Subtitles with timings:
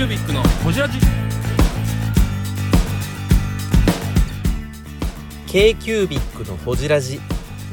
[0.00, 0.98] キュービックのホジラジ
[5.46, 7.20] k q u b i c のほじラジ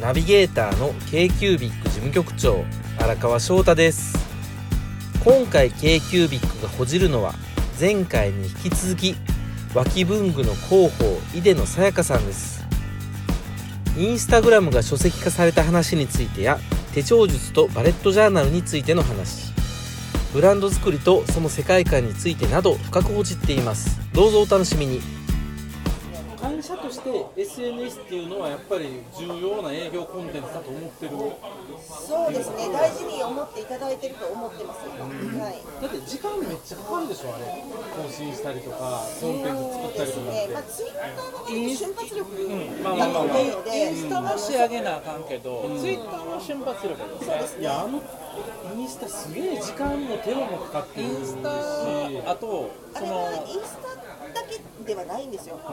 [0.02, 2.66] ナビゲーターの k q u b i c 事務局長
[3.00, 4.18] 荒川翔太です。
[5.24, 7.34] 今回 k q u b i c がほじるのは
[7.80, 9.16] 前回に引き続き
[9.74, 12.68] 脇文具の広報井出野さやかさんです。
[13.98, 16.60] インスタグラムが書籍化された話についてや
[16.94, 19.57] 手帳術とバレットジャーナルについての話。
[20.34, 24.00] ブランド作りとその世界観についてなど深くほじっています。
[24.14, 25.17] どうぞお楽しみに。
[26.40, 31.12] 会社として SNS っていうのはやっぱり重要な営業コンテンツだと思ってる
[31.88, 34.88] そうですね、大事に思っていただいてると思ってます。
[34.88, 35.82] はい。
[35.82, 37.64] だって時間めっちゃかかるでしょあれ。
[38.04, 42.28] 更新したりとかコンテンツ作ったりとかって、ねまあ、ツイッターのね瞬発力
[42.84, 43.34] まあまあまあまあ。
[43.34, 47.62] がいいので、インスタも仕上げなあかんけど、ツイッターの瞬発力ですね。
[47.62, 48.02] いやあの
[48.78, 51.12] インスタすげえ時間も手間もかかってるし。
[51.12, 51.50] インスタ、
[52.32, 53.96] あと、そあれはの、インスタ
[54.42, 55.56] だけではないんですよ。
[55.58, 55.72] うち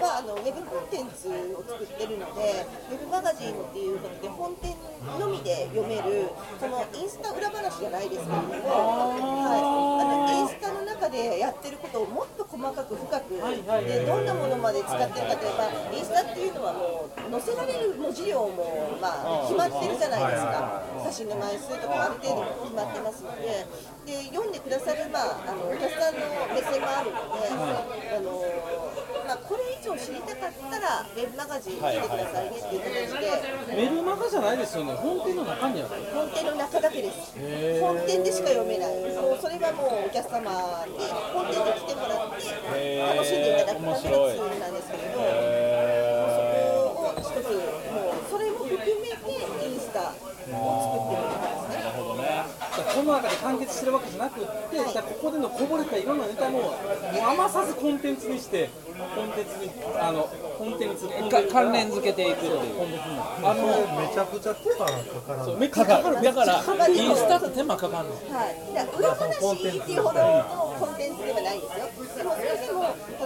[0.00, 4.74] はあのウェブコンテンツを作ってるので、ウェブマガジンっていうことで本店
[5.18, 9.60] のみで読めるそのインスタ裏話じゃないですけれども、はい、
[10.00, 10.77] あのインスタの
[11.08, 20.82] 中でやってることをもっと細かく深く、でどんなものまで使ってるかというと、まあ、インスタっていうのはもう載せられる文字量もまあ決まってるじゃないですか。
[21.04, 23.66] 写真の枚数とかある程度決まってますので、
[24.04, 26.20] で読んでくださるまああのお客さんの
[26.52, 28.87] 目線もあるので、あの
[29.28, 33.28] まあこれ以上知りたかったらウェブマガジン見てくださいねっていう形で。
[33.76, 34.94] メルマガじゃないですよね。
[34.96, 35.90] 本店の中にある。
[36.16, 37.36] 本店の中だけです。
[37.36, 38.96] 本店でしか読めない。
[39.20, 40.40] もうそれはもうお客様
[40.88, 40.96] に
[41.36, 45.20] 本店に来てもらって楽しんでいただくためのツールなんですけれど、
[46.72, 49.28] そこを一つもうそれも含めて
[49.60, 50.24] インスタを
[50.88, 52.48] 作ってるんですね。
[52.78, 56.72] この中で完結してるわけじゃなくって、じゃあここでのこぼれたいろんなネタももう
[57.32, 58.70] 余さずコンテンツにして
[59.14, 60.28] コンテンツにあの
[60.58, 62.54] コンテンツか関連付けていくっていう。
[63.40, 63.62] あの、
[64.00, 64.86] めちゃくちゃ手間か
[65.26, 68.12] からんめっちゃかかるだから、インスタって手間かかんの。
[68.12, 68.18] は
[68.50, 71.86] い、だから裏話っていうほどのコンテンツではないんですよ。
[72.18, 72.82] でもそれでも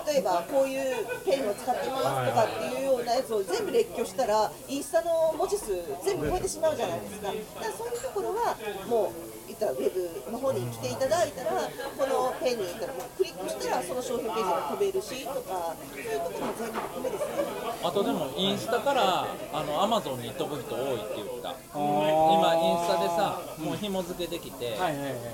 [0.06, 5.72] 例えばこういうペンを使ってますとかっていうようなやつを全部列挙したらインスタの文字数
[6.04, 7.28] 全部超えてしまうじゃないですか。
[7.28, 8.54] だからそういうところは
[8.86, 9.90] もう言ったらウェ
[10.26, 11.50] ブの方に来ていただいたら
[11.96, 17.62] このペンに行ったらもうクリックしたらその商品ページが飛べるしとかそういうところも全部含めですね。
[17.84, 21.54] あとでも、インスタから、あの、アマゾンに飛ぶ人多いって言った。
[21.74, 24.76] 今、インスタでさ、もう紐付けできて、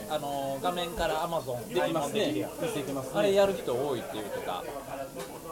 [0.08, 2.32] あの、画面からアマゾンできますね。
[2.32, 2.48] で
[3.14, 4.62] あれやる人多いって言ってた。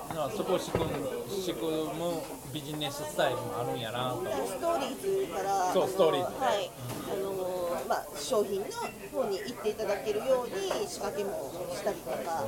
[0.08, 0.90] だからそこを仕組む
[1.28, 2.22] 仕組む
[2.54, 5.72] ビジネススタイルもあるんやなとストーリーズから。
[5.72, 6.40] そうストーリーズ。
[6.40, 6.70] はい。
[7.12, 7.55] あのー
[7.88, 8.66] まあ、商品の
[9.12, 12.42] 方に行っていただけるように仕掛けもしたりとか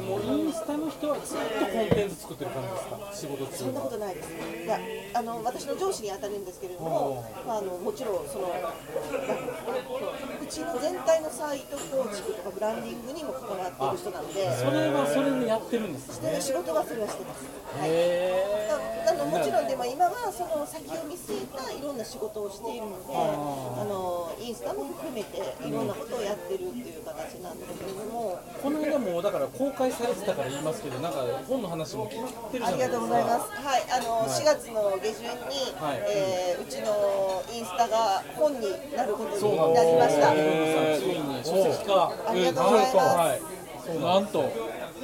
[0.00, 4.78] もうインスタの人はずっとコンテンツ作ってる感じですか仕事中そんなことないですいや
[5.14, 17.44] あの私の上司に当たるんですけれども、まあ、あのもちろんそのうちの全体のサイト構築とかブランディングにも関わっている人なのでそれはそれでやってるんですね仕事はそれはしてます、
[17.80, 31.18] はいへなのもちろんでも今はその先を見据えたいろんな仕事をしているのであのインスタも含めていろんなことをやってるっていう形なんですけれども、この間もだから公開されてたから言いますけどなんか
[31.48, 33.50] 本の話も決まってるじゃないですかありがとうございます。
[33.50, 38.60] はい、あの、4月の下旬に、はいえーうちのインスタが本に
[38.96, 40.32] なることになりました。
[40.34, 42.96] えーついに書籍化ありがとうございます。
[42.96, 43.54] はい
[44.00, 44.50] なんと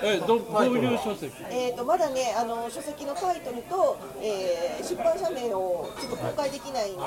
[0.02, 1.32] えどどういう書籍？
[1.50, 7.04] えー、とまだねあの書籍のタイトルと、えー出版社名をちょっと公開できないんです。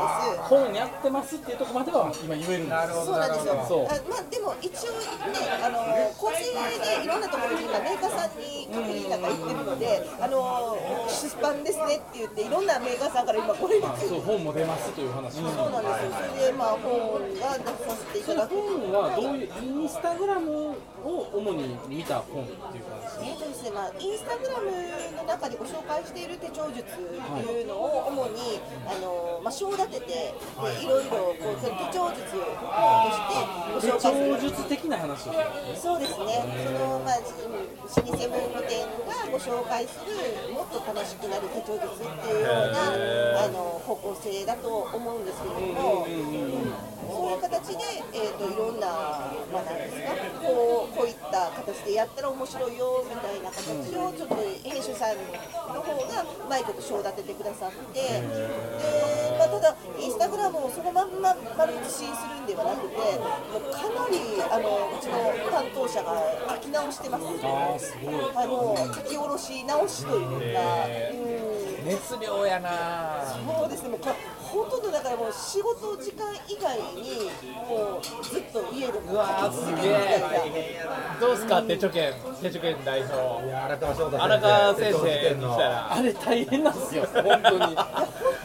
[0.48, 3.88] 本やってますっていうところまでは今言えるんですそうなんですよ。
[3.90, 5.04] あまあでも一応ね
[5.60, 5.82] あの
[6.18, 10.78] 構成でいろんなところに今メーカーさんに確認なんか言ってるので、あの
[11.10, 16.12] 出版ですねって言っていろんなメーカーさんから今これについてそう本も出ますという話そうなんですよ。
[16.14, 18.56] それでまあ本が出させていただく。
[18.56, 19.50] 本はどういう
[19.82, 20.73] インスタグラム
[21.04, 24.72] を主に見た本っていう感じえーとですねまあ、インスタグラム
[25.18, 30.34] の中でご紹介している手帳術っていうのを主に、あのまあ、章立ててで
[30.84, 30.88] い。
[30.88, 33.36] ろいろこう手帳術として
[33.74, 35.34] ご紹介する手帳術的な話を
[35.76, 36.44] そうですね。
[36.66, 46.06] その、まあ、老舗文具店がご紹介するもっと楽しくなる手帳術っていうようなあの方向性だと思うんですけれども、
[47.54, 47.84] 形で、
[48.14, 48.88] えー、といろんな、
[49.52, 50.14] まあ、なんですか
[50.46, 55.18] こうこういった形でやったら面白いよみたいな形をちょっと編集さん
[55.74, 58.22] の方がうまいこと章立ててくださってで、
[59.38, 64.20] まあ、ただインスタグラムをそそのまんま丸写しにするんではなくてもうかなり
[64.52, 65.16] あのうちの
[65.50, 67.24] 担当者が書き直してます。
[67.24, 68.16] あーすごい。
[68.36, 70.60] あの書き下ろし直しというか、
[71.14, 71.64] うん。
[71.86, 74.00] 熱量やなそうですね、もう
[74.54, 77.32] ほとんどだからもう仕事時間以外に
[77.68, 80.22] もうずっと家でうわーすげえ。
[81.20, 81.64] どうですか？
[81.64, 83.14] 手帳券手帳券代表。
[83.52, 85.94] 荒川翔太荒川先生にしたら。
[85.94, 87.78] あれ大変なんですよ、本当に。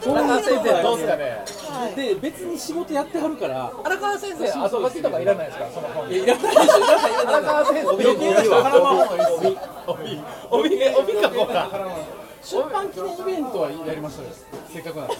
[0.09, 1.45] 荒川先生どうですかね？
[1.69, 1.95] はい。
[1.95, 5.69] で、別に仕事やってはるから、荒川先生後書きとかいらないですか？
[5.71, 6.09] その本。
[6.09, 7.25] いやいらないでしょ、いらない。
[7.25, 10.21] 荒川先生余計な人絡まん方がいいです帯
[10.51, 11.69] 帯帯かこうか
[12.41, 14.29] 出版記念イベントはやりましたよ、
[14.71, 15.19] せっかくなんでね。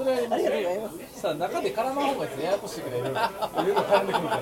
[0.00, 0.88] それはやりましたよ。
[1.14, 2.42] さあ、中で絡まん方がいいです。
[2.42, 3.82] ややこしいから、いろいろ。
[3.82, 4.40] 絡んでくるから。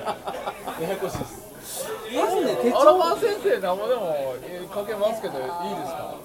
[0.81, 1.49] ややこしいです。
[2.15, 4.15] まずね、手荒帳川先生なんぼでも
[4.73, 5.49] かけますけどいいで
[5.85, 6.15] すか？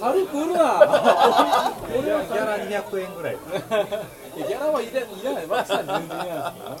[0.00, 0.58] 軽く売るな。
[0.58, 3.36] ギャラ200円ぐらい
[4.36, 6.76] ギャラはいらいらない、マキさんに全然いらないですよ。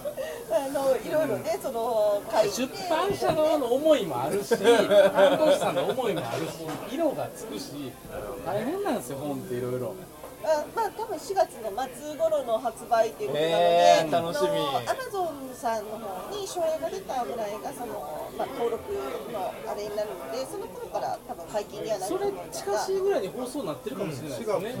[0.54, 6.50] あのいろいろね、その書いて出版社側の思いもあるし、担当者さんの思いもあるし、
[6.94, 7.90] 色がつくし、
[8.46, 9.94] 大変なんですよ、本っていろいろ。
[10.44, 13.62] あまあ多分4月の末頃の発売ということなので、
[14.02, 14.58] えー楽しみ
[14.88, 18.82] アマゾンさんの方に書影が出たぐらいがその、まあ、登録
[19.32, 24.74] のあれになるので、その頃から多分解禁にはなるそれと思うんです近が、しいぐらいに放送になってるかもしれないですね。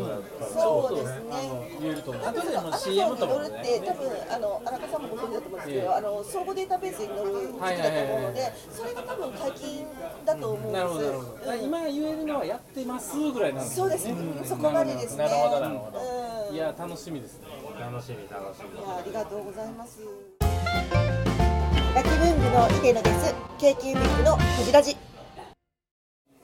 [0.52, 1.70] そうですね。
[1.80, 2.22] 言えると思う。
[2.26, 9.86] アマゾンに乗るねって多分あの荒川さんもご存知だと思うんですけど、ええあの総合データベースに載る時期だと思うので、それが多分解禁
[10.26, 10.72] だと思うんです。
[10.72, 11.52] なるほど、なるほど。
[11.52, 13.98] うん今言えるのはやってますぐらいなんですよね。
[13.98, 15.24] そうですね、そこまでですね。
[15.60, 16.16] なるほどなるほ
[16.46, 17.46] どうんいや、楽しみですね。
[17.80, 20.00] 楽しみ楽しみいやありがとうございます。
[21.94, 23.34] ラキ文具のイデノです。
[23.58, 24.96] 京急ビッグのこじらじ。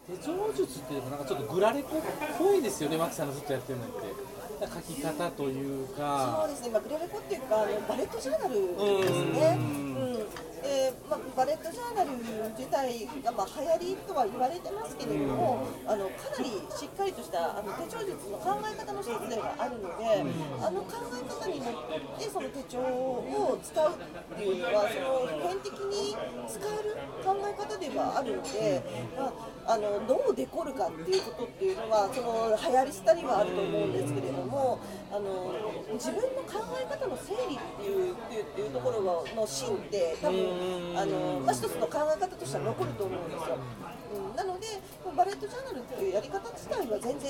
[0.07, 2.01] 手帳術っていうかなんかちょっとグラレコっ
[2.39, 4.39] ぽいですよね、マキさんがずっとやってるのって。
[4.61, 6.47] 書き方というそうか。
[6.49, 9.57] ですね、まあ、グレレコっていうか、あのバレットジャーナルですね。
[9.59, 10.18] うん
[10.63, 12.11] でまあ、バレットジャーナル
[12.59, 20.29] 自体が、まあ、流行りとは言われてますけれども、あのかなりしっかりとしたあの手帳術の考え方の一つではあるので、
[20.61, 26.17] あの考え方にのってその手帳を使うっていうのはその普遍的に
[26.51, 28.83] 使える考え方ではあるので、
[29.17, 29.33] ま
[29.65, 34.81] あ、あのどうデコるかっていうことっていうのはその流行り廃りはあると思うんですけれども
[35.13, 35.55] あの
[35.95, 43.57] 自分の考え方の整理っていうっていうっていうところの芯って多分あの、まあ、一つの考え方としては残ると思うんですよ。
[44.15, 44.79] うん、なので
[45.17, 47.27] バレットジャーナルっていうやり方自体は全然、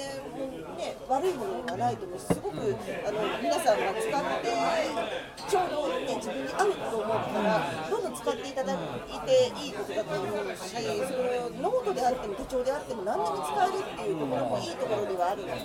[0.76, 4.52] ね、悪いものではないと思うしすごくあの皆さんが使って
[5.48, 8.76] ちょうど、ね、自分に合うと思ったらどんどん使っていただい
[9.24, 11.16] ていいことだと思うしそ
[11.56, 15.56] のノートであっても手帳であっても何でも使えるっていうところもいいところではあるの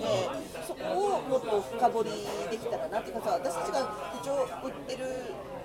[0.64, 2.10] そこをもっと深掘り
[2.48, 3.84] できたらなっていうか私たちが
[4.16, 5.04] 手帳売ってる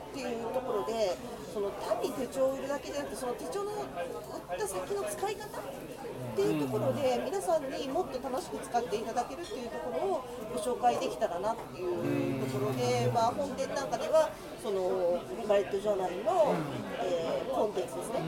[0.09, 1.15] っていうところで
[1.53, 10.25] その単に手帳を売るだけじゃなくてその手帳の売った先の使い方っていうところで皆さんにもっと楽しく使っていただけるっていうところを
[10.55, 14.29] ご紹介できたらなっていうところで、まあ、本店なんかでは
[14.63, 16.55] そのバレットジャーナルの、
[17.03, 18.23] えーコンテンツですね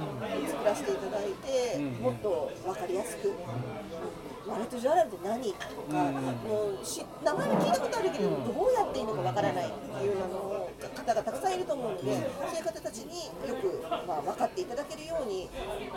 [0.50, 3.32] 作らせていただいてもっと分かりやすく。
[4.48, 5.54] バレットジャーナルって何と
[5.88, 6.12] か、
[6.44, 15.50] もうし名前は聞いたことあるけど、どうやっていいのかわからないっていうの方がたくさんいると思うので、そういう方たちによく、まあ、分かっていただけるように、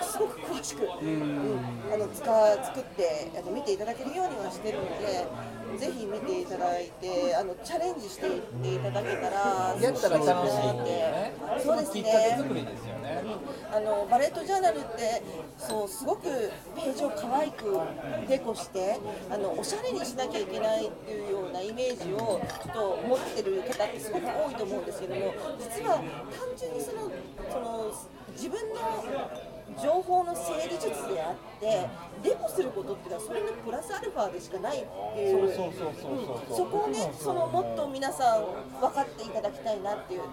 [0.02, 1.60] すごく詳しく、うん。
[1.92, 5.26] あの使作ってあの見ていただけるようにはしてるので、
[5.78, 11.00] ぜひ見ていただいて、あのチャレンジしていっていただけたら、やったら楽しいってい
[11.58, 11.74] うすごくね。
[11.74, 12.36] そうですきっかけね。
[12.38, 13.22] 作りですよね。
[13.72, 15.22] あのバレットジャーナルって
[15.58, 16.22] そうすごく
[16.76, 17.76] ページを可愛く
[18.28, 18.98] デコして
[19.30, 26.04] あのおしゃれにしなきゃいけないっていうようなイメージをちょっと持ってる方ってすごく多いと思うんですけども実は単
[26.56, 27.10] 純にその
[27.50, 27.92] その
[28.32, 28.74] 自分の
[29.80, 31.88] 情報の整理術であって
[32.22, 35.52] デコすることっていうのはそれのプラスアルファでしかないっていう。
[36.54, 38.44] そこをね、そのもっと皆さん
[38.80, 40.28] 分かっていただきたいなっていう、うん、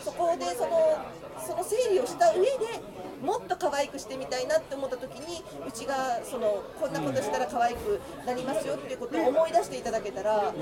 [0.00, 0.98] そこでその
[1.38, 2.48] その整理をした上で
[3.22, 10.52] もっと可愛くしてみたいなって思った時にうちがそのこんなことしたら可愛くなりますよっていうことを思い出していただけたら、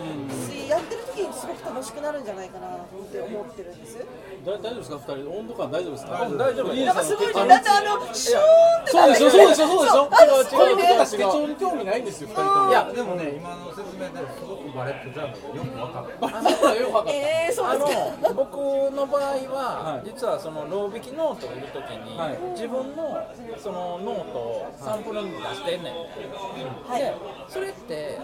[0.50, 2.70] しやってる時にすごく楽しくなるんじゃないかなっ
[3.10, 3.98] て思ってるんです。
[3.98, 4.04] だ
[4.52, 6.12] 大丈夫ですか、二人、温度感大丈夫ですか？
[6.12, 10.08] 大丈夫なんかすごいだってあのシューンってそうでしょ、そうでしょ、そうでしょ。
[10.10, 12.70] あのすごいね手帳に興味ないんですよ、二人とも。
[12.70, 17.12] いやでもね今の説明ですごくバレットジャーナルがよく分かった。
[17.12, 17.86] えー、そうあです
[18.22, 18.28] か？
[18.28, 18.56] の僕
[18.94, 23.26] の場合は、はい実はそのロー引きノートを売るときに、はい自分の
[23.56, 27.00] そのノートをサンプルに出してんねん、はい。
[27.00, 27.14] で
[27.48, 28.18] それって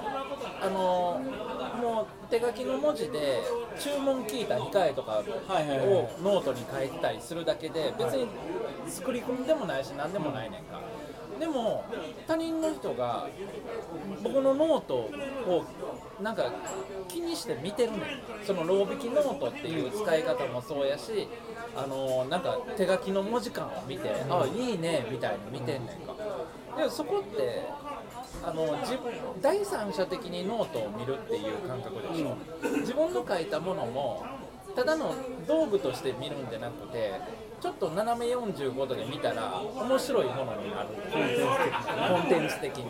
[0.61, 1.21] あの
[1.81, 3.41] ももう手書きの文字で
[3.79, 5.23] 注文聞いた控えとかを
[6.23, 8.27] ノートに書いてたりするだけで別に
[8.89, 10.81] 作り込みでもないし何でもないねんか。
[11.39, 11.85] でも
[12.27, 13.29] 他人の人が
[14.23, 15.65] 僕のノートを
[16.23, 16.45] なんか
[17.09, 18.01] 気にして見てるねん
[18.47, 21.29] そのロー引きノートっていう使い方もそうやし
[21.77, 26.15] あのなんか手書きの文字感を見て、あいいねみたいに見てんねんか。
[26.77, 27.63] でそこって
[28.43, 32.37] あの自分第三者的にノートを見るっていう感覚でしょ、
[32.81, 34.25] 自分の書いたものも
[34.77, 35.15] ただの
[35.47, 37.13] 道具として見るんじゃなくて
[37.61, 40.89] ちょっと斜め45度で見たら面白いものになる。
[42.11, 42.87] コンテンツ的に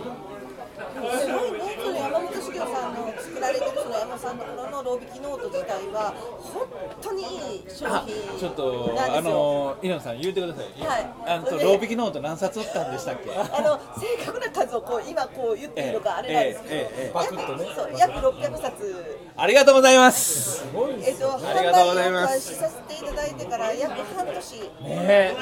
[0.94, 6.66] すごいね、その山本修行さんの作られてるその山さんのこのロー引きノート自体は本
[7.02, 7.24] 当にい
[7.56, 9.20] い商あ品ちょっとあ。
[9.20, 11.06] の稲野さん言うてください、はい。
[11.26, 13.30] あのロー引きノート何冊売ったんでしたっけ？
[13.34, 17.68] あの正確な数をこう今こう言っていいのかあれなんですけど、ええええええ約パクッとね。
[17.74, 19.04] そう約600冊。
[19.36, 20.60] ありがとうございます。
[20.60, 24.60] すごいえっと、販売を開始させていただいてから約半年。
[24.60, 25.34] で、ね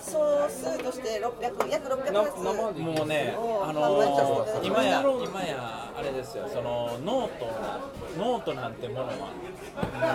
[0.00, 7.46] 総数として600約600冊もうねあのきました今や今やあれですよそのノート
[8.18, 9.12] ノートなんてものは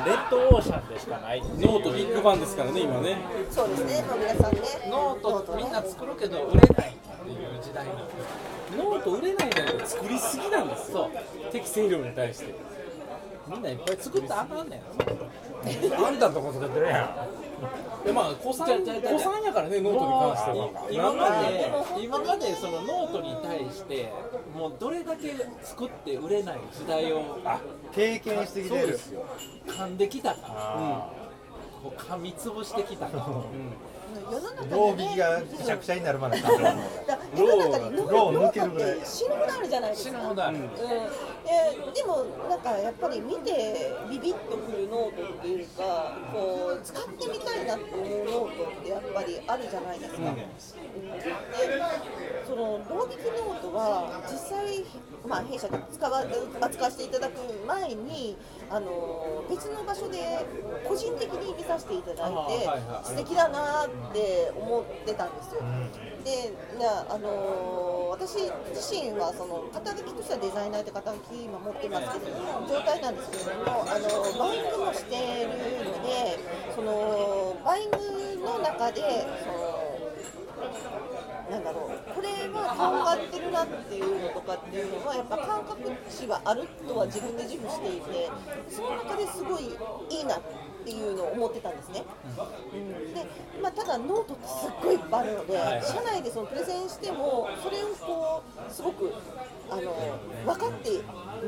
[0.06, 3.18] レッドオーシャンでしかないノートビッグファンですからね今ね。
[3.50, 4.60] そうですね、まあ、皆さんね。
[4.90, 11.10] ノートみんなね作るけど売れないっていう時代なんですノート売れないんじゃなくて作りすぎなんですよ。
[11.14, 11.52] そう。
[11.54, 12.54] 適正量に対して。
[13.48, 14.82] みんないっぱい作作っったたらあかんねん。
[16.06, 17.28] あんたのとこ作ってるや
[18.06, 20.88] でまあ子さんじゃあじゃあじゃあ子さんやからねノートに関しては。
[20.92, 24.12] 今まで今までそのノートに対して
[24.56, 27.24] もうどれだけ作って売れない時代をん
[27.94, 29.00] 経験してきてる。
[29.68, 30.40] 噛んできたか。
[30.48, 31.12] あ
[31.82, 33.26] こう噛みつぶしてきたか
[34.32, 38.98] 世のロにねー引きがくしゃくしゃになるまで世の中にノローート抜けるぐらい。
[38.98, 40.78] って死ぬほどあるじゃないですか死ぬほどあるうん、で
[41.96, 50.36] でもなんかやっぱり見てビビッとくるノートっていうかこう使ってみたいなって思うノートってやっぱりあるじゃないですか、うん。
[50.36, 50.44] で
[52.50, 54.82] そのロー引きノートは実際、
[55.22, 56.26] まあ、弊社で使わ
[56.62, 57.38] 扱わせていただく
[57.68, 58.36] 前に
[58.72, 60.18] あの別の場所で
[60.84, 65.62] 個人的に見させていただいて、はいはい素敵だなって思ってたんですよ。
[66.24, 66.52] で
[66.82, 72.38] なあの私自身はその肩書きとしてはデザイナーって肩書き今持ってますけど
[72.68, 75.50] 状態なんですけれどもあのバイイングもしている
[75.86, 76.40] ので
[76.76, 79.02] そのバイイングの中で
[79.44, 80.00] その
[81.50, 82.14] なんだろう。
[82.14, 88.30] これはとんがってるなっていうのとかっていうのはやっぱ感覚値はあるとは自分で自負していて
[88.70, 89.66] その中ですごい
[90.10, 90.42] いいなっ
[90.86, 92.04] ていうのを思ってたんですね。
[92.74, 93.26] うん、で、
[93.62, 95.84] まあ、ただノートってすっごいいっぱいあるので、はい。
[95.84, 99.14] 社内でそのプレゼンしてもそれをこうすごく
[99.70, 99.94] あの
[100.46, 100.90] 分かって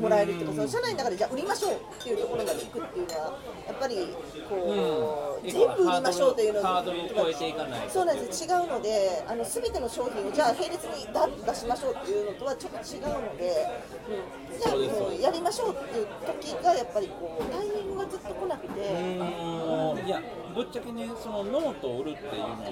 [0.00, 3.96] もらえるっていうかその社内の中でじゃあ売りましょうっていうところまで行くっていうのはやっぱり
[4.48, 5.50] こう、うん。
[5.50, 7.90] 全部売りましょうというのハードルを超えていかないと。
[7.90, 13.66] そうなんです違うのであの全ての商品をじゃあ並列にダッと出しましょうっていうのとはちょっと違うので、
[14.06, 18.90] うん、じゃあもうやりましょうっていう時がやっぱりこうタイミングがずっと来なくて。
[19.20, 20.22] あのいや
[20.54, 22.66] ぶっちゃけねそのノートを売るっていうのって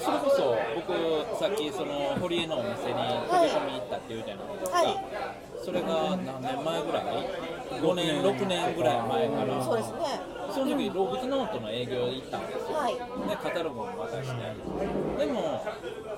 [0.00, 7.04] それこそ僕さっきその堀江のお店に飛び込み行ったっていうじゃないですか、はいそれが何年前ぐらい
[7.80, 9.64] ？5年6年ぐらい前から。
[9.64, 9.98] そうですね。
[10.52, 12.94] その時ロー引きノートの営業行ったんですよ、はい。
[12.94, 15.26] ね、カタログも渡して。
[15.26, 15.64] でも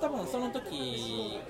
[0.01, 1.41] 多分その時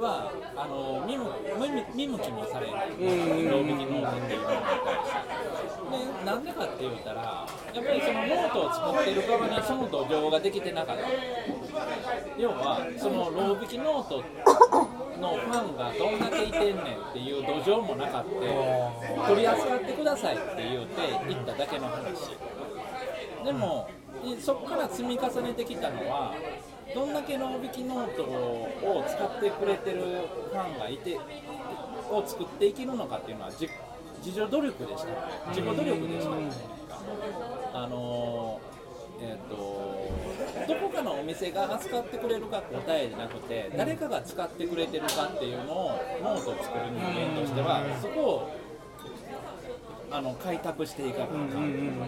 [0.00, 1.24] はあの見向
[1.58, 2.90] 見向見向きもされない。
[2.90, 5.86] ロー引きノートっていうのに対して。
[5.86, 11.02] でなんでかって言ったらやっぱりそのノートを作ってる側にその土壌ができてなかった。
[12.38, 14.24] 要はそのロー引きノート
[15.20, 18.32] のファンがどんだけいてんねんっていう土壌もなかって
[19.28, 21.02] 取り扱ってくださいって言うて
[21.34, 22.36] 行っただけの話。
[23.44, 23.88] でも
[24.24, 26.34] いそこから積み重ねてきたのは
[26.94, 30.00] どんだけロー引きノートを使ってくれてる
[30.50, 31.18] ファンがいて
[32.10, 33.68] を作っていけるのかっていうのは自
[34.24, 35.20] 自助努力でしかない
[35.50, 36.44] 自己努力でしかない
[37.74, 38.75] あのーえっ、と
[40.66, 45.90] どこかのお店が扱ってくれるか答えじゃなくて誰かが使ってくれてるかっていうのを
[46.22, 47.00] ノートを作る人
[47.34, 48.50] 間としてはそこを
[50.10, 51.98] あの開拓していかなかん。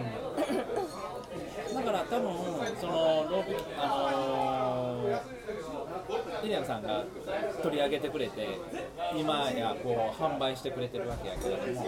[1.73, 2.33] だから多分
[2.79, 5.39] そのロビあのー
[6.43, 7.03] リリアンさんが
[7.61, 8.47] 取り上げてくれて
[9.15, 11.85] 今やこう販売してくれてるわけやけれども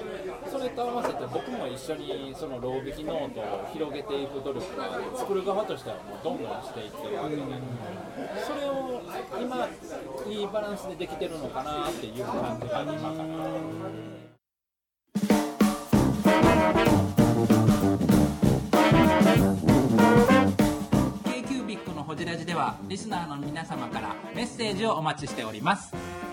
[0.50, 7.42] それと合わせて僕も一緒にそのロー引きノートを広げていく努力が作る側としてはもうどんどんしていってるわけで、
[8.46, 9.02] それを
[9.40, 9.68] 今
[10.28, 13.26] いいバランスでできてるのかなっていう感じが今から。
[21.26, 25.94] K キュービックのホジラジではリスナーの皆様からメッセージをお待ちしております。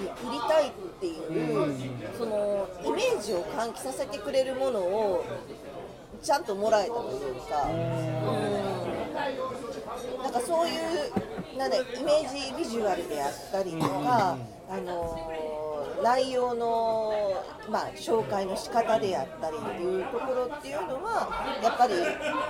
[0.00, 1.74] ういう人たちに売りたいっていう、
[2.16, 5.24] そのイメージを喚起させてくれるものを
[6.22, 7.82] ちゃんともらえたというか、うん、
[10.22, 10.78] なんかそういう
[11.58, 14.36] なんイメージビジュアルであったりとか、
[14.68, 15.32] あの
[16.02, 17.12] 内容の、
[17.70, 21.94] まあ、紹介の仕方であったりっていうところっていうのはやっぱり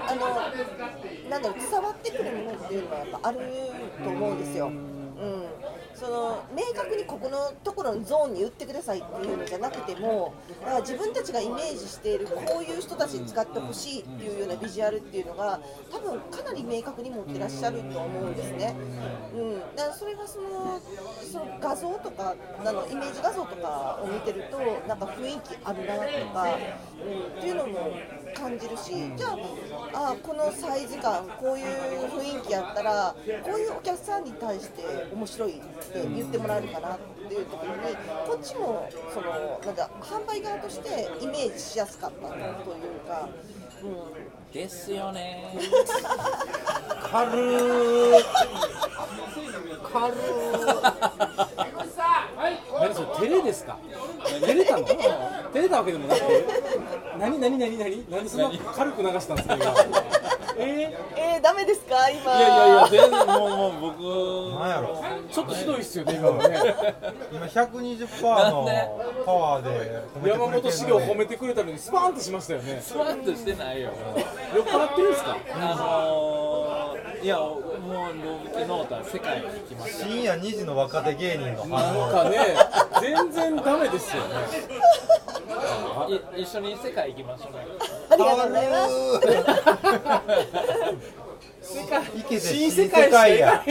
[0.09, 3.39] あのなんだろう伝わってくるものっていうのはやっぱある
[4.03, 4.67] と思うんですよ。
[4.67, 5.66] うん
[5.97, 15.59] その明確にここのところのゾーンに打ってくださいっていうのじゃなくてもだから自分たちがイメージしているこういう人たちに使ってほしいっていうようなビジュアルっていうのが
[15.91, 18.77] 多分かなり明確に持ってらっしゃると思うんですね。
[19.35, 20.81] うん、だからそれがその
[21.33, 22.35] その画像とか
[22.65, 27.91] あのイメージ画像とかを見てるとなんか雰囲気あるなとか、うん、っていうのも
[28.39, 29.29] 感じるしじゃ
[29.95, 31.67] ああこのサイズ感こういう
[32.11, 33.15] 雰囲気やったら
[33.45, 35.63] こういうお客さんに対して面白いって
[36.15, 42.39] 言ってもらえるかなっていうところにこっちもそのなんか販売側としてイメージしやすかったという
[43.09, 43.29] か。
[43.83, 45.53] うんですよね。
[47.13, 48.25] 軽ー
[49.93, 50.15] 軽
[52.81, 53.77] 何 それ照れですか？
[54.25, 54.85] 照れたの？
[54.87, 54.97] 照
[55.63, 56.21] れたわけでもなく。
[56.21, 56.47] て
[57.19, 59.75] 何何何何何そんな軽く流したんですか今？
[60.59, 62.39] ええー、ダメですか今？
[62.39, 65.05] いやいやいや全然もうもう僕なんやろ？
[65.29, 66.59] ー、ちょっとひどいっすよね今のね。
[67.31, 68.69] 今120%の
[69.27, 69.65] パワー
[70.23, 72.81] で山本茂を褒めてくれたのにスパーンとしましたよね。
[72.83, 73.91] スワンとしてないよ。
[74.57, 75.37] 酔っ払ってるんですか？
[75.61, 77.63] あのー、いやもう
[78.25, 82.07] 動物ノートは世界に行きました深夜2時の若手芸人の反応。
[82.07, 82.57] なんかね
[83.01, 84.29] 全然ダメですよね
[86.09, 87.53] い一緒に世界行きましょう。
[88.11, 88.93] ありがとうございます。
[91.63, 92.05] 世界
[92.41, 93.63] 新新世世界しか界や。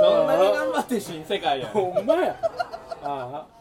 [0.00, 1.68] どんなに頑張って新世界や。
[1.68, 2.36] ほんまや
[3.02, 3.46] あ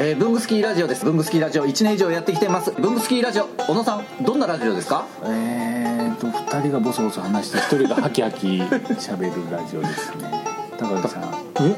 [0.00, 1.04] えー、ブングスキーラジオです。
[1.04, 2.70] ブングスキーラジオ1年以上やってきてます。
[2.70, 5.04] ブングスキーラジオ小野さんどんなラジオですか？
[5.24, 5.77] えー
[6.18, 10.44] と2人がボソボソ話して1人がハキハキ喋るラジオですね。
[10.78, 11.24] 高木さん。
[11.60, 11.76] え？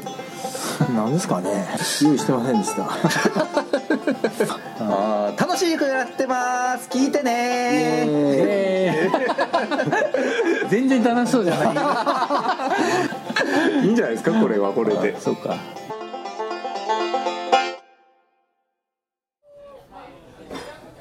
[0.95, 1.67] なんですかね？
[2.01, 2.83] 用意してませんでした。
[4.83, 6.89] あー楽しくやってます。
[6.89, 8.07] 聞いてね。
[10.69, 11.63] 全然楽しそうじゃな
[13.81, 13.83] い。
[13.85, 14.31] いいんじゃないですか？
[14.39, 15.19] これはこれで。
[15.19, 15.55] そうか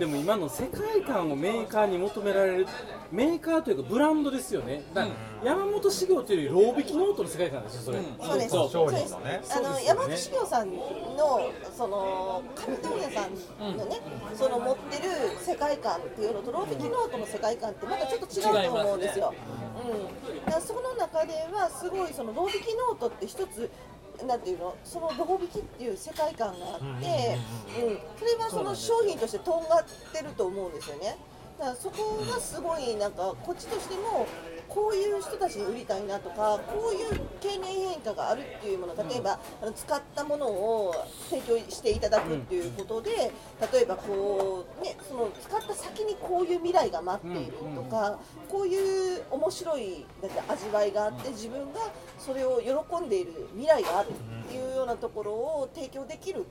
[0.00, 2.66] でも今の世界観をメーカーに求められる
[3.12, 4.82] メーカーというかブランドですよね。
[4.94, 5.10] だか
[5.44, 8.50] ら山本紙業というよりロー引きノートの世界観ですよそれ、そうです。
[8.50, 9.04] 商そうです。
[9.04, 9.42] 品のね。
[9.50, 14.00] あの山本修行さんのその上問屋さんのね、
[14.34, 19.34] その持ってる世界観っていうのとロー引きノートの世界観ってまたちょっと違うと思うんですよ。
[19.84, 20.46] うん。
[20.46, 23.70] だからその中ではすごいそのロービキノートって一つ
[24.26, 24.76] なんていうの？
[24.84, 31.16] そのロービキっていう世界観があって、うん、それはその商品としてとんがってると思うんですよね。
[31.58, 34.26] だからそこがすごいなんかこっちとしても
[34.68, 34.99] こうい
[35.50, 40.94] う人たちに売りたいなとかこういう経年変化があるっていうもの例えばあの使ったものを
[41.28, 43.32] 提供していただくっていうことで
[43.72, 51.80] 例えばこうねその使った先にこういう未来が待っているとかこういう面白いだって味わいがあって自分が
[52.18, 56.46] それを喜んでいる未来があるっていうようなところを提供できる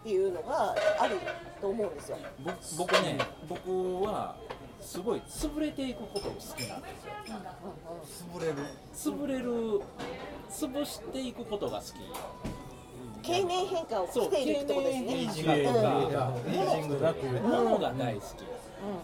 [0.00, 1.18] っていうのがある
[1.60, 2.16] と思うんですよ。
[2.42, 4.34] ぼ僕ね僕は
[4.80, 7.12] すごい潰れていくことが好きなんですよ。
[8.32, 8.54] 潰れる
[8.94, 9.80] 潰れる
[10.50, 11.88] 潰していくことが好き。
[13.22, 15.06] 経年変化をしているってことですね。
[15.06, 16.32] 経年変化。
[16.48, 18.24] エイジングなく物が大好き、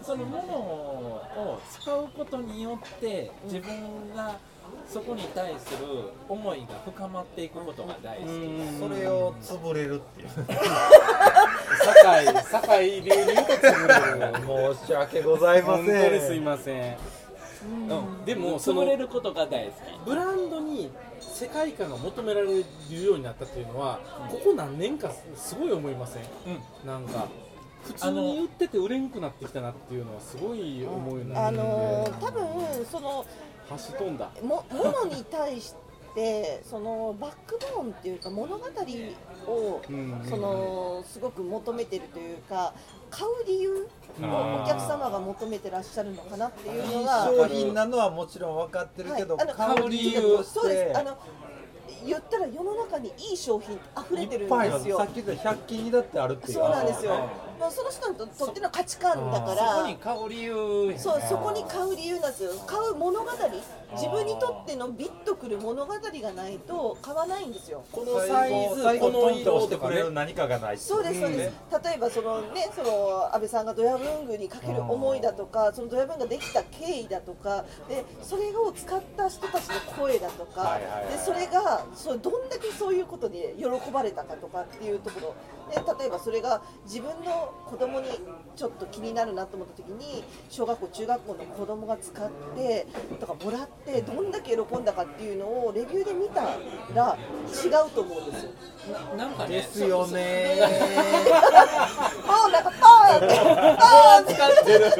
[0.01, 4.39] その物を使うことによって自分が
[4.87, 8.29] そこに対する思いが深まっていくことが大好き、
[8.79, 10.29] それを潰れるっていう。
[10.29, 14.77] 酒井酒井流に言うと潰れる。
[14.77, 15.85] 申し訳ございません。
[15.85, 16.97] 本当にすいません。
[17.89, 18.25] うん。
[18.25, 19.73] でもその潰れることが大好
[20.05, 22.65] ブランドに世界観が求められるよ
[23.13, 23.99] うになったっていうのは、
[24.29, 26.23] ここ何年かすごい思いません、
[26.85, 27.27] なんか
[27.83, 33.25] 普通に売ってて売れんくなってきたなっていうのはすごい思うようになあってのー多分その
[33.69, 34.29] 橋飛んだ。
[34.41, 35.73] もものに対し
[36.15, 38.65] てそのバックボーンっていうか物語
[39.47, 42.73] をうんそのすごく求めてるというか
[43.09, 43.87] 買う理由
[44.23, 50.99] をお客様が求めてらっしゃるのかなっていうのが商品なのはもちろん分かってるけど、はい買う理由そうです。
[50.99, 51.17] あの
[52.05, 56.53] 言ったら世の中にいい商品溢れてるんいっぱいですよさっき言った100均にだってあるっていう。
[56.53, 59.75] そうなんですよ、まあ、その人にととっての価値観だから。
[59.77, 62.51] そこに買う理由そうそこに買う理由なんですよ。
[62.65, 63.27] 買う物語。
[63.93, 67.83] 自分にとってのビッとくる物語がないと買わないんですよ。
[67.91, 81.13] このサイズこの色とかねくれる何かがないそうですそうです、例えばそのねその安倍さんがドヤ文具にかける思いだとかそのドヤ文ができた経緯だとかでそれを使った人たちの声だとか、はいはいはい。
[81.13, 85.35] でそれがそうどんだけそういうことで喜ばれたかとかっていうところ。
[85.69, 88.07] で例えばそれが自分の子供に
[88.55, 92.87] ちょっと気になるなと思った時に小学校中学校の子供が使って
[93.19, 96.41] とかもらってどんだけ喜んだかっていうのをレビューで見た
[96.95, 98.51] ら違うと思うんですよ。
[99.17, 100.59] ななんかねですよね。
[102.25, 104.33] パーンなんかパーンってパーンって。
[104.33, 104.91] 使ってる。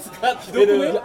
[0.00, 1.00] 使ってる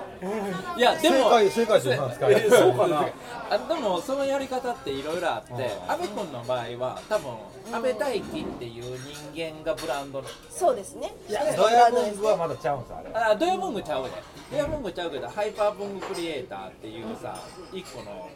[0.77, 1.15] いやでも。
[1.15, 3.05] 正解正解してたんですかえそうかな。
[3.49, 7.31] あでもそのやり方っていろいろあって阿部君の場合は多分
[7.73, 8.97] 阿部大輝っていう
[9.33, 10.27] 人間がブランドの。
[10.49, 11.11] そうですね。
[11.55, 13.09] ドヤ文具はまだちゃうんですあれ。
[13.13, 14.09] あドヤ文具ちゃうで
[14.51, 17.37] ドヤ文具ちゃうけどハイパー文具クリエイターっていうさ
[17.71, 18.29] 一個の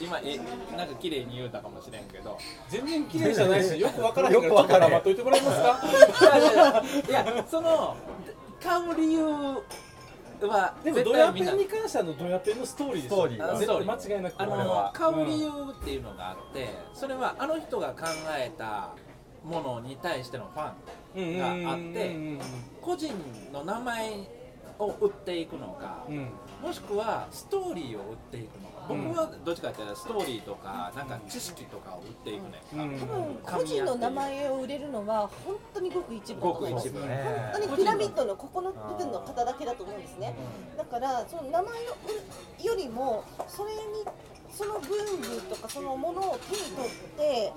[0.00, 0.38] 今え
[0.76, 2.38] なんか綺麗に言うたかもしれんけど。
[2.68, 4.92] 全然綺麗じゃないし よくわからへんからよくわからへん。
[4.92, 6.82] ちょっと黙っといてもらえますか？
[7.08, 7.96] いやいやいやその
[8.62, 9.24] 買う理由
[10.46, 13.42] はでも絶ドヤペンに関してはドヤペンのストーリーですストーリー。
[13.46, 14.90] は絶対間違いなくあのこれは。
[14.94, 15.48] 買う理由
[15.80, 18.06] っていうのがあってそれはあの人が考
[18.38, 18.90] えた
[19.44, 20.72] ものに対してのファ
[21.16, 22.38] ンがあって
[22.80, 23.12] 個人
[23.52, 24.28] の名前
[24.78, 26.28] を売っていくのか、うん。
[26.62, 33.00] もしくはストーリーを売っていくのか、僕はどっちかっていうとストーリーとかなんか知識とかを売っていくね、うん。
[33.00, 37.50] 多分個人の名前を売れるのは本当にごく一部だと思いますね。
[37.52, 40.34] 本当にピラミッドのここの部分の方だけだと思うんですね。
[40.76, 41.66] だからその名前を
[42.58, 43.80] 売るよりもそれに
[44.50, 47.52] その文具とかそのものを手に取って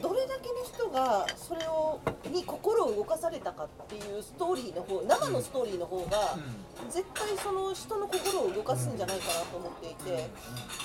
[0.00, 6.36] どれだけの人がそれをに心を動かされたかっていうストーリーの方生のストーリーの方が
[6.90, 10.28] 絶対その人の心を動かすんじゃないかなと思っていて、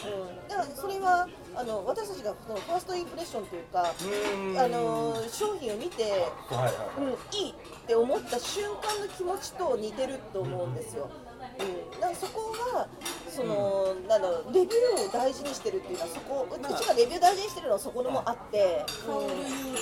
[0.06, 3.94] うん、だからそれはあの私たちがそのファーストインプレッションというか
[4.64, 6.12] あの商品を見て、はい
[6.52, 6.74] はい。
[6.98, 7.54] うん、いいっ
[7.88, 11.10] て思った瞬間の気持ちと似てると思うんですよ。
[11.60, 12.88] うん、だからそこが
[13.42, 19.76] その、なんだろうレビューを大事にしてるっていうのはそこうちがレビュー大事にしてるのはそこのもあって、買う理由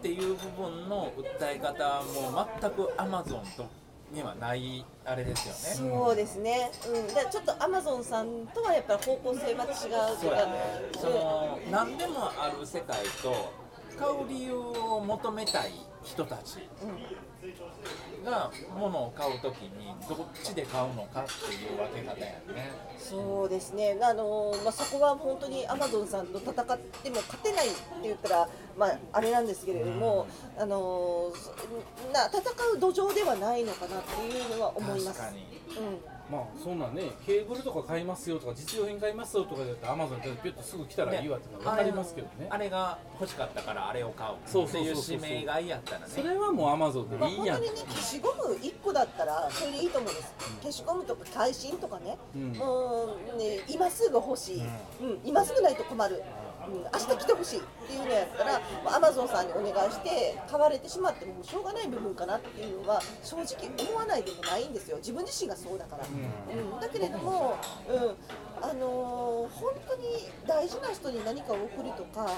[0.00, 3.66] っていう部分の訴え方はもう全くアマゾンと
[4.12, 5.94] にはないあれですよね。
[5.94, 9.74] そうですね、うん、だからちょっとアマゾンさんとはやっぱり方向性は違う
[10.20, 10.52] そうやね
[10.98, 13.52] その何でもある世界と
[13.98, 16.58] 買う理由を求めたい人たち
[18.24, 19.70] が物を買うときに
[20.08, 22.70] どっちで買うのかっていう分け方やね。
[22.98, 30.26] そうですね、あのまあ、そこは本当にアマゾンさんと戦っても勝てないって言ったら、まあ、あれなんですけれども、
[30.58, 31.50] あのそ
[32.12, 32.40] な戦
[32.76, 35.18] う土壌ではないのかなっていうのは思います。
[35.18, 35.38] 確かに。
[35.78, 42.46] うんまあそんなんねケーブルとか買いますよとか実用品買いますよとかだったらアマゾンでピュッとすぐ来たらいいわって分かりますけどね。
[42.50, 44.34] あれが欲しかったからあれを買う。
[44.46, 44.94] そうっていうそう。
[44.94, 46.06] そうそう使命がやったらね。
[46.08, 47.56] それはもうアマゾンまあ、でいいやん。
[47.58, 52.52] 本当にね、消しゴム1個だったらそれでいいと思うんです、消しゴムとか耐震とかね、うん。
[52.52, 54.62] もうね今すぐ欲しい、
[55.00, 55.20] うん。
[55.24, 56.22] 今すぐないと困る、
[56.72, 58.60] うん、明日来てほしいっていうのやったら、
[58.96, 66.04] アマゾンさんにお願いして、買われてしまってもしょうがない部分かなっていうのは、正直思わないでもないんですよ、自分自身がそうだから。
[66.06, 66.80] うん。
[66.80, 67.56] だけれども、
[67.88, 68.16] うん
[68.62, 72.28] あのー本当に大事な人に何かを送るとか、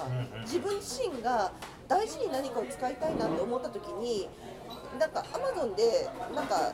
[0.43, 1.53] 自分自身が
[1.89, 4.29] 大事に何かを使いたいなって思った時に
[4.99, 6.73] なんかアマゾンでなんか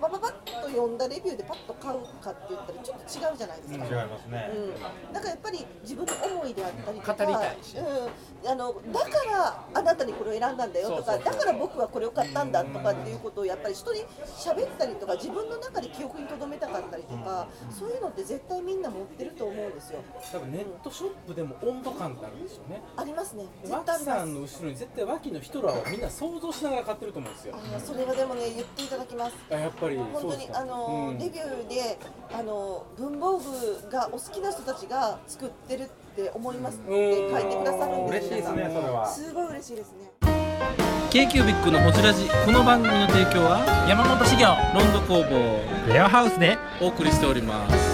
[0.00, 3.84] パパパッと読んだレビューでパッと買うかって言ったらちょっと違うじゃないですか。
[3.84, 4.50] 違いますね。
[4.54, 7.76] うん、だからやっぱり自分の思いであったりとか語りたいし。
[7.76, 14.00] うん、あのだからあなたにこれを選んだんだよとかだから僕はこれを買ったんだとかっていうことをやっぱり人に
[14.38, 20.00] 喋ったりとか自分の中で記憶に留めたかったりとか、そういうのって絶対みんな持ってると思うんですよ。
[20.32, 22.82] 多分ネットショップでも温度感ってあるんですよね。
[22.96, 23.44] ありますね。
[23.62, 27.54] 絶脇さんの後ろに絶対脇の人らをみんな想像しながら買ってると思うんですよ。
[27.76, 29.36] あそれはでもね言っていただきます。
[29.50, 31.98] ややっぱり本当にあの、レビューで
[32.32, 35.86] あの文房具がお好きな人たちが作ってるっ
[36.16, 39.06] て思いますって書いてくださるんです嬉しいですねそれは。
[39.06, 40.10] すごい嬉しいですね。
[41.10, 46.58] K q b i c のホジラジこの番組の提供は山本修行ロンド工房レアハウスで。
[46.80, 47.85] お送りしております